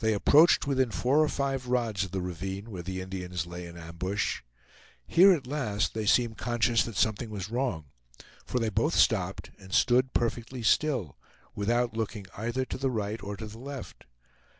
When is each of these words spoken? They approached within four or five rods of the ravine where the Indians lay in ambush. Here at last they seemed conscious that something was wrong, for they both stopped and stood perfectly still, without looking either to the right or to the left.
They 0.00 0.12
approached 0.12 0.66
within 0.66 0.90
four 0.90 1.18
or 1.20 1.28
five 1.28 1.68
rods 1.68 2.02
of 2.02 2.10
the 2.10 2.20
ravine 2.20 2.68
where 2.72 2.82
the 2.82 3.00
Indians 3.00 3.46
lay 3.46 3.64
in 3.64 3.76
ambush. 3.76 4.40
Here 5.06 5.32
at 5.32 5.46
last 5.46 5.94
they 5.94 6.04
seemed 6.04 6.36
conscious 6.36 6.82
that 6.82 6.96
something 6.96 7.30
was 7.30 7.48
wrong, 7.48 7.84
for 8.44 8.58
they 8.58 8.70
both 8.70 8.96
stopped 8.96 9.52
and 9.60 9.72
stood 9.72 10.14
perfectly 10.14 10.64
still, 10.64 11.16
without 11.54 11.96
looking 11.96 12.26
either 12.36 12.64
to 12.64 12.76
the 12.76 12.90
right 12.90 13.22
or 13.22 13.36
to 13.36 13.46
the 13.46 13.60
left. 13.60 14.06